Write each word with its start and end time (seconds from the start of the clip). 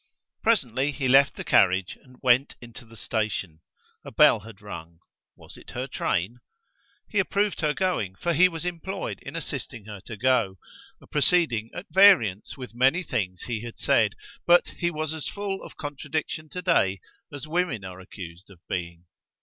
Presently 0.41 0.91
he 0.91 1.07
left 1.07 1.35
the 1.35 1.43
carriage 1.43 1.95
and 2.03 2.17
went 2.23 2.55
into 2.59 2.85
the 2.85 2.97
station: 2.97 3.61
a 4.03 4.09
bell 4.11 4.39
had 4.39 4.59
rung. 4.59 4.97
Was 5.35 5.57
it 5.57 5.69
her 5.69 5.85
train? 5.85 6.39
He 7.07 7.19
approved 7.19 7.61
her 7.61 7.75
going, 7.75 8.15
for 8.15 8.33
he 8.33 8.49
was 8.49 8.65
employed 8.65 9.19
in 9.21 9.35
assisting 9.35 9.85
her 9.85 10.01
to 10.05 10.17
go: 10.17 10.57
a 10.99 11.05
proceeding 11.05 11.69
at 11.75 11.85
variance 11.91 12.57
with 12.57 12.73
many 12.73 13.03
things 13.03 13.43
he 13.43 13.61
had 13.61 13.77
said, 13.77 14.15
but 14.47 14.69
he 14.69 14.89
was 14.89 15.13
as 15.13 15.27
full 15.27 15.61
of 15.61 15.77
contradiction 15.77 16.49
to 16.49 16.63
day 16.63 16.99
as 17.31 17.47
women 17.47 17.85
are 17.85 17.99
accused 17.99 18.49
of 18.49 18.59
being. 18.67 19.05